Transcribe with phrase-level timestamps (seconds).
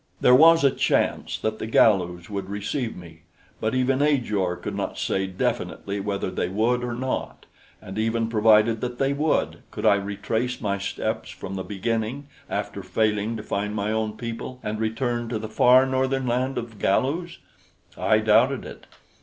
[0.19, 3.21] There was a chance that the Galus would receive me;
[3.59, 7.45] but even Ajor could not say definitely whether they would or not,
[7.79, 12.81] and even provided that they would, could I retrace my steps from the beginning, after
[12.81, 17.37] failing to find my own people, and return to the far northern land of Galus?
[17.95, 18.87] I doubted it.